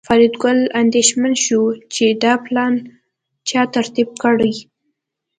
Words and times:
فریدګل 0.07 0.59
اندېښمن 0.81 1.33
شو 1.45 1.61
چې 1.93 2.05
دا 2.23 2.33
پلان 2.45 2.73
چا 3.49 3.61
ترتیب 3.75 4.09
کړی 4.23 4.53